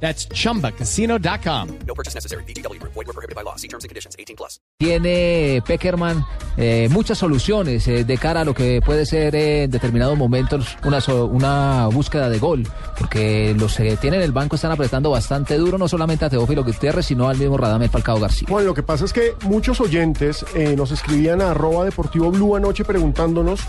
[0.00, 1.68] That's chumbacasino.com.
[1.86, 2.44] No purchase necessary.
[2.44, 2.78] BGW.
[2.82, 3.56] Void were prohibited by law.
[3.56, 4.14] See terms and conditions.
[4.18, 4.60] 18 plus.
[4.78, 6.22] Tiene Peckerman
[6.58, 10.76] eh, muchas soluciones eh, de cara a lo que puede ser eh, en determinados momentos
[10.84, 15.56] una, so- una búsqueda de gol, porque los que tienen el banco están apretando bastante
[15.56, 18.46] duro, no solamente a Teófilo Gutiérrez, sino al mismo Radamel Falcao García.
[18.50, 22.54] Bueno, lo que pasa es que muchos oyentes eh, nos escribían a arroba deportivo blue
[22.56, 23.60] anoche preguntándonos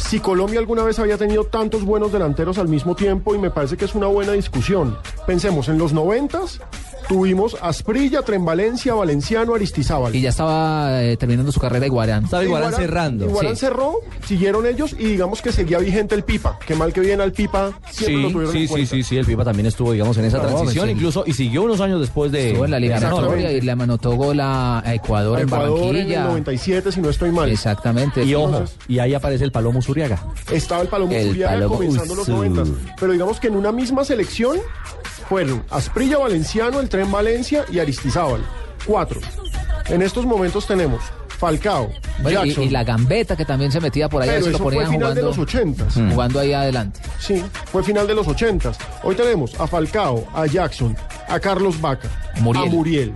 [0.00, 3.76] si Colombia alguna vez había tenido tantos buenos delanteros al mismo tiempo y me parece
[3.76, 4.96] que es una buena discusión.
[5.26, 6.60] Pensemos, en los noventas
[7.10, 10.14] tuvimos Asprilla, Tren Valencia, Valenciano, Aristizábal.
[10.14, 12.22] Y ya estaba eh, terminando su carrera Iguarán.
[12.22, 13.24] Estaba Iguarán cerrando.
[13.24, 13.62] Iguarán Sí.
[13.62, 13.94] cerró,
[14.24, 16.56] siguieron ellos y digamos que seguía vigente el Pipa.
[16.64, 19.26] Qué mal que bien al Pipa siempre lo Sí, tuvieron en sí, sí, sí, el
[19.26, 20.92] Pipa también estuvo, digamos, en esa Claro, transición, sí.
[20.92, 22.50] incluso, y siguió unos años después de...
[22.50, 23.54] Estuvo en la Exactamente.
[23.54, 26.24] y le anotó gol a a Ecuador, en Ecuador en el Barranquilla.
[26.26, 27.50] 97, si no estoy mal.
[27.50, 28.22] Exactamente.
[28.22, 30.22] Y ojo, y ahí aparece el Palomo Zuriaga.
[30.52, 32.36] Estaba el Palomo El Zuriaga Palomo comenzando los Usu.
[32.36, 32.68] noventas.
[33.00, 34.58] Pero digamos que en una misma selección
[35.30, 38.42] fueron Asprilla Valenciano, el Tren Valencia y Aristizábal.
[38.84, 39.20] Cuatro.
[39.86, 41.88] En estos momentos tenemos Falcao,
[42.20, 42.64] Bueno, y, Jackson.
[42.64, 44.90] y la gambeta que también se metía por ahí, pero veces lo eso fue ponían
[44.90, 45.94] final de jugando, los ochentas.
[45.94, 47.00] jugando ahí adelante.
[47.20, 48.76] Sí, fue final de los ochentas.
[49.04, 50.96] Hoy tenemos a Falcao, a Jackson,
[51.28, 52.08] a Carlos Vaca,
[52.40, 52.66] Muriel.
[52.66, 53.14] a Muriel.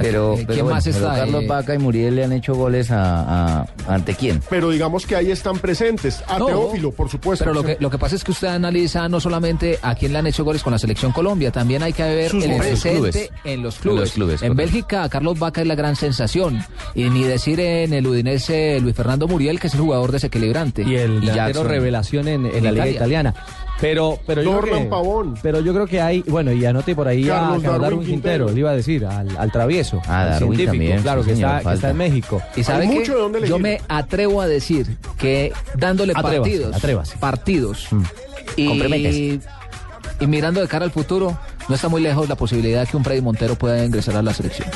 [0.00, 1.14] Pero, pero ¿Quién bueno, más pero está?
[1.16, 4.40] Carlos Eh, Vaca y Muriel le han hecho goles a, a- ante quién.
[4.48, 6.22] Pero digamos que ahí están presentes.
[6.28, 7.44] A No, Teófilo, por supuesto.
[7.44, 10.18] Pero lo que, lo que pasa es que usted analiza no solamente a quién le
[10.20, 13.30] han hecho goles con la selección Colombia, también hay que ver Sus el presente clubes.
[13.44, 13.96] en los clubes.
[13.96, 14.56] En los clubes, En.
[14.56, 16.64] Bélgica, Carlos Vaca es la gran sensación.
[16.94, 20.82] Y ni decir en el Udinese Luis Fernando Muriel, que es el jugador desequilibrante.
[20.82, 22.92] Y el delantero revelación en, en la Liga Italia.
[22.92, 23.34] Italiana.
[23.80, 25.34] Pero, pero yo creo que, Pavón.
[25.42, 28.06] Pero yo creo que hay, bueno, y anote por ahí Carlos a Carlos Darwin Darwin
[28.06, 28.54] Quintero, Quintero.
[28.54, 31.34] le iba a decir, al, al travieso, Ah, al Darwin científico, también, claro, sí, que,
[31.36, 31.74] señor, está, que falta.
[31.76, 32.42] está en México.
[32.56, 36.36] Y sabe Hay que mucho de dónde yo me atrevo a decir que dándole Atrévase,
[36.40, 37.16] partidos, atrévase.
[37.18, 37.88] partidos
[38.56, 39.40] y, Comprométase.
[40.20, 41.38] y mirando de cara al futuro,
[41.68, 44.68] no está muy lejos la posibilidad que un Freddy Montero pueda ingresar a la selección.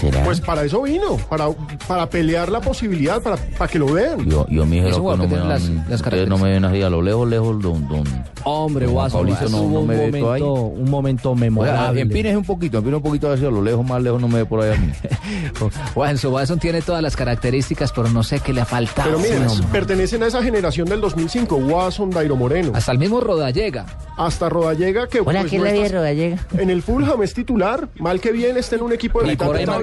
[0.00, 0.22] ¿Será?
[0.24, 1.48] Pues para eso vino, para,
[1.86, 4.24] para pelear la posibilidad, para, para que lo vean.
[4.28, 7.28] yo, yo mi no me las- las ustedes no me ven así a lo lejos,
[7.28, 8.04] lejos, don, don.
[8.44, 10.40] Hombre, Guaso, no- me un, ve todo ahí.
[10.42, 12.00] momento, un momento O sea, memorable.
[12.00, 14.62] empines un poquito, empines un poquito hacia lo lejos, más lejos no me ve por
[14.62, 14.92] ahí a mí.
[15.94, 19.08] Watson, Watson tiene todas las características, pero no sé qué le ha faltado.
[19.08, 19.68] Pero miren, Sí, no.
[19.68, 23.86] pertenecen a esa generación del 2005, Watson, Dairo Moreno, Hasta el mismo Rodallega.
[24.16, 26.36] hasta Rodallega que Hola, pues, ¿quién no la está- vida Rodallega?
[26.58, 29.36] en el Fulham es titular, mal que bien está en un equipo de Y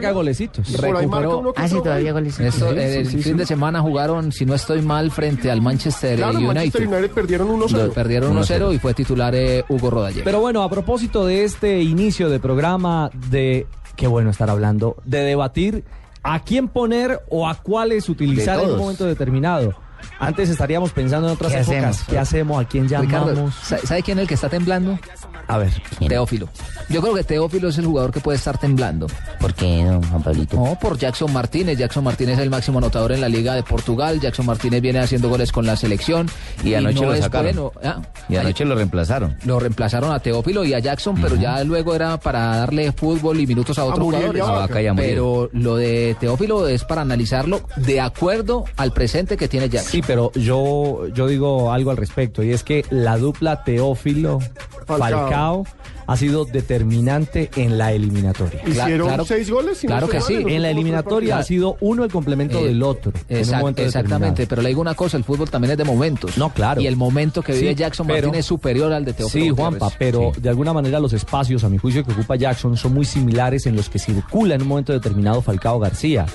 [0.06, 0.72] marca golecitos.
[0.74, 2.22] Recuperó- Ah, sí, todavía gol.
[2.24, 2.40] goles.
[2.40, 3.38] Esto, Sí, el sí, sí, fin sí.
[3.40, 6.54] de semana jugaron, si no estoy mal, frente al Manchester Claro, United.
[6.54, 7.94] Manchester United perdieron Lo 1-0.
[7.94, 10.24] Perdieron 1-0 y fue titular eh, Hugo Rodallega.
[10.24, 15.20] Pero bueno, a propósito de este inicio de programa, de qué bueno estar hablando, de
[15.20, 15.84] debatir
[16.24, 19.74] a quién poner o a cuáles utilizar en un momento determinado.
[20.20, 21.78] Antes estaríamos pensando en otras ¿Qué épocas.
[21.80, 22.04] hacemos?
[22.08, 22.64] ¿Qué hacemos?
[22.64, 23.30] ¿A quién llamamos?
[23.30, 25.00] Ricardo, ¿sa- ¿sabe quién es el que está temblando?
[25.48, 25.70] A ver.
[25.98, 26.10] ¿Quién?
[26.10, 26.50] Teófilo.
[26.90, 29.08] Yo creo que Teófilo es el jugador que puede estar temblando.
[29.40, 30.56] ¿Por qué, don Juan Pablito?
[30.58, 31.78] No, por Jackson Martínez.
[31.78, 34.20] Jackson Martínez es el máximo anotador en la Liga de Portugal.
[34.20, 36.28] Jackson Martínez viene haciendo goles con la selección.
[36.64, 37.56] Y anoche no lo sacaron.
[37.56, 37.72] bueno.
[37.84, 39.36] Ah, Y anoche lo reemplazaron.
[39.46, 43.48] Lo reemplazaron a Teófilo y a Jackson, pero ya luego era para darle fútbol y
[43.48, 44.92] minutos a otros Muriel y jugadores.
[44.96, 49.92] Pero lo de Teófilo es para analizarlo de acuerdo al presente que tiene Jackson.
[49.92, 54.40] Sí, pero yo, yo digo algo al respecto y es que la dupla Teófilo
[54.86, 55.10] Falcao.
[55.10, 55.66] Falcao,
[56.08, 58.62] ha sido determinante en la eliminatoria.
[58.66, 59.84] Hicieron claro- seis goles.
[59.84, 60.44] no claro que sí.
[60.48, 63.12] En la eliminatoria ha sido uno el complemento Eh, del otro.
[63.28, 66.38] en un Exact- exactamente, pero le digo una cosa, el fútbol también es de momentos.
[66.38, 66.80] No, claro.
[66.82, 69.44] Y el momento que vive Sí, Jackson pero- Martínez es superior al de Teófilo.
[69.46, 69.80] Sí, Gutiérrez.
[69.80, 73.06] Juanpa, pero de alguna manera los espacios, a mi juicio, que ocupa Jackson son muy
[73.06, 76.26] similares en los que circula en un momento determinado Falcao García.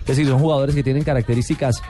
[0.00, 1.80] Es decir, son jugadores que tienen características,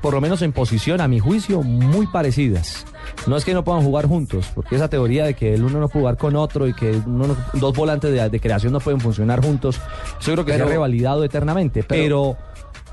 [0.00, 2.86] por lo menos en posición, a mi juicio, muy parecidas.
[3.26, 5.88] No es que no puedan jugar juntos, porque esa teoría de que el uno no
[5.88, 9.00] puede jugar con otro y que uno no- dos volantes de, de creación no pueden
[9.00, 9.78] funcionar juntos,
[10.20, 11.82] yo creo que Pero- se ha revalidado eternamente.
[11.82, 12.36] Pero,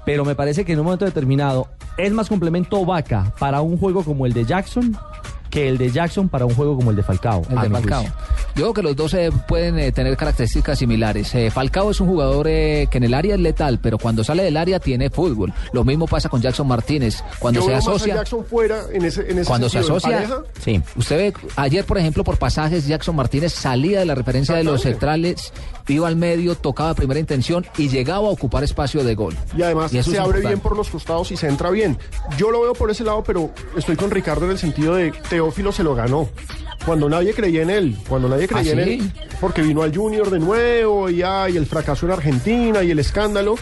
[0.05, 1.67] pero me parece que en un momento determinado
[1.97, 4.95] es más complemento Vaca para un juego como el de Jackson
[5.49, 7.41] que el de Jackson para un juego como el de Falcao.
[7.49, 8.01] El a de mi Falcao.
[8.01, 8.17] juicio.
[8.57, 11.33] Yo creo que los dos eh, pueden eh, tener características similares.
[11.35, 14.41] Eh, Falcao es un jugador eh, que en el área es letal, pero cuando sale
[14.41, 15.53] del área tiene fútbol.
[15.73, 17.23] Lo mismo pasa con Jackson Martínez.
[17.37, 20.81] Cuando Yo se asocia, Jackson fuera en ese, en ese cuando se sentido, asocia, Sí.
[20.95, 24.81] usted ve ayer, por ejemplo, por pasajes, Jackson Martínez salía de la referencia de los
[24.81, 25.53] centrales
[25.93, 29.35] iba al medio, tocaba primera intención y llegaba a ocupar espacio de gol.
[29.57, 30.47] Y además se abre importante.
[30.47, 31.97] bien por los costados y se entra bien.
[32.37, 35.71] Yo lo veo por ese lado, pero estoy con Ricardo en el sentido de Teófilo
[35.71, 36.29] se lo ganó.
[36.85, 38.93] Cuando nadie creía en él, cuando nadie creía ¿Ah, en sí?
[39.01, 39.11] él,
[39.41, 43.55] porque vino al Junior de nuevo y, ay, el fracaso en Argentina y el escándalo.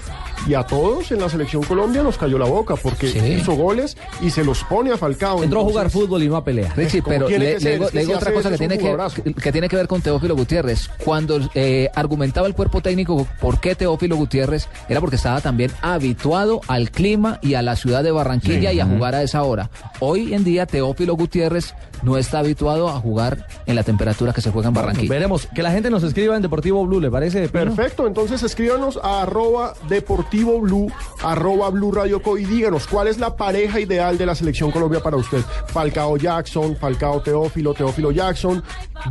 [0.48, 3.18] Y a todos en la selección Colombia nos cayó la boca porque Sí.
[3.40, 5.44] hizo goles y se los pone a Falcao.
[5.44, 6.78] Entró a jugar fútbol y no a pelear.
[6.78, 10.02] Richie, como pero le, digo- otra cosa que tiene que, que tiene que ver con
[10.02, 10.88] Teófilo Gutiérrez.
[11.04, 16.62] Cuando eh, argumentaba el cuerpo técnico por qué Teófilo Gutiérrez era porque estaba también habituado
[16.70, 19.70] al clima y a la ciudad de Barranquilla y a jugar a esa hora.
[20.00, 24.50] Hoy en día Teófilo Gutiérrez no está habituado a jugar en la temperatura que se
[24.52, 25.10] juega en Barranquilla.
[25.10, 25.48] Veremos.
[25.54, 27.50] Que la gente nos escriba en Deportivo Blue, ¿le parece?
[27.50, 30.90] Perfecto, entonces escríbanos a arroba deportivo blue,
[31.22, 35.02] arroba blue radio co y díganos cuál es la pareja ideal de la selección Colombia
[35.02, 35.42] para usted.
[35.68, 38.64] Falcao Jackson, Falcao Teófilo, Teófilo Jackson,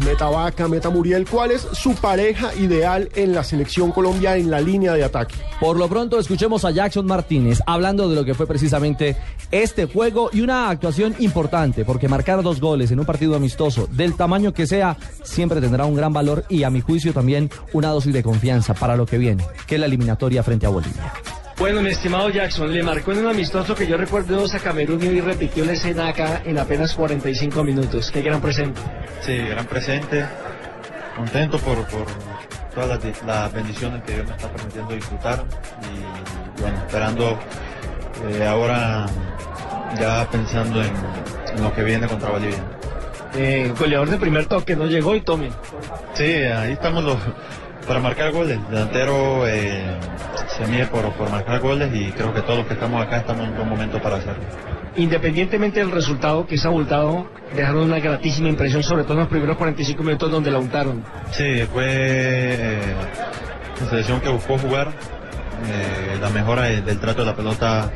[0.05, 1.27] Meta Vaca, Meta Muriel.
[1.29, 5.35] ¿Cuál es su pareja ideal en la selección Colombia en la línea de ataque?
[5.61, 9.17] Por lo pronto escuchemos a Jackson Martínez hablando de lo que fue precisamente
[9.51, 14.15] este juego y una actuación importante, porque marcar dos goles en un partido amistoso, del
[14.15, 18.13] tamaño que sea, siempre tendrá un gran valor y a mi juicio también una dosis
[18.13, 21.13] de confianza para lo que viene, que es la eliminatoria frente a Bolivia.
[21.59, 25.21] Bueno, mi estimado Jackson, le marcó en un amistoso que yo recuerdo a Camerún y
[25.21, 28.11] repitió la escena acá en apenas 45 minutos.
[28.11, 28.81] Qué gran presente.
[29.21, 30.25] Sí, gran presente,
[31.17, 32.07] contento por, por
[32.75, 35.45] todas las, di- las bendiciones que Dios me está permitiendo disfrutar
[35.83, 37.39] y bueno, esperando
[38.29, 39.07] eh, ahora
[39.99, 40.93] ya pensando en,
[41.57, 42.63] en lo que viene contra Bolivia.
[43.37, 45.51] Eh, goleador de primer toque, no llegó y tome.
[46.15, 47.17] Sí, ahí estamos los,
[47.87, 48.59] para marcar goles.
[48.59, 49.85] El delantero eh,
[50.57, 53.45] se mide por, por marcar goles y creo que todos los que estamos acá estamos
[53.45, 54.43] en un buen momento para hacerlo.
[54.97, 59.57] Independientemente del resultado que es abultado, dejaron una gratísima impresión, sobre todo en los primeros
[59.57, 61.05] 45 minutos donde la untaron.
[61.33, 62.95] Sí, fue eh,
[63.81, 64.89] una selección que buscó jugar.
[65.67, 67.91] eh, la mejora de- del trato de la pelota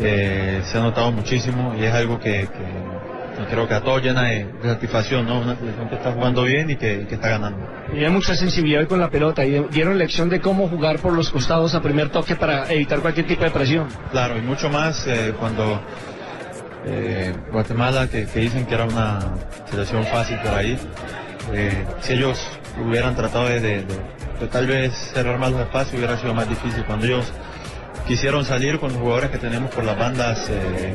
[0.00, 2.99] eh, se ha notado muchísimo y es algo que, que-
[3.48, 5.40] creo que a todos llena de, de satisfacción, ¿no?
[5.40, 7.58] Una selección que está jugando bien y que, que está ganando.
[7.90, 11.74] Tenía mucha sensibilidad con la pelota y dieron lección de cómo jugar por los costados
[11.74, 13.88] a primer toque para evitar cualquier tipo de presión.
[14.10, 15.80] Claro, y mucho más eh, cuando
[16.86, 19.20] eh, Guatemala, que, que dicen que era una
[19.70, 20.78] selección fácil por ahí,
[21.52, 22.38] eh, si ellos
[22.84, 26.48] hubieran tratado de, de- de- de tal vez cerrar más los espacios, hubiera sido más
[26.48, 26.82] difícil.
[26.84, 27.30] Cuando ellos
[28.08, 30.94] quisieron salir con los jugadores que tenemos por las bandas, eh,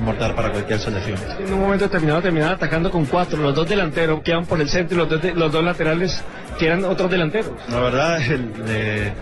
[0.00, 1.18] mortal para cualquier selección.
[1.38, 4.96] En un momento determinado terminaron atacando con cuatro, los dos delanteros quedan por el centro
[4.96, 6.22] y los dos, de- los dos laterales
[6.58, 7.52] que eran otros delanteros.
[7.70, 9.12] La verdad, el- eh,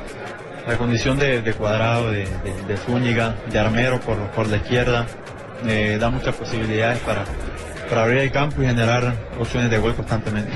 [0.68, 5.06] la condición de, de cuadrado, de, de- de Zúñiga, de Armero por, por la izquierda,
[5.66, 7.24] eh, da muchas posibilidades para,
[7.88, 10.52] para abrir el campo y generar opciones de gol constantemente.